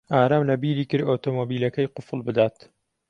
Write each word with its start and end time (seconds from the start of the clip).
ئارام 0.17 0.43
لەبیری 0.49 0.85
کرد 0.89 1.07
ئۆتۆمۆبیلەکەی 1.09 1.91
قوفڵ 1.95 2.19
بدات. 2.27 2.55